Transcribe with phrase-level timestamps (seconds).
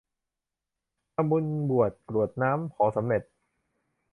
[1.15, 3.23] ทำบุญบวช กรวดน้ำ ขอสำเร็จ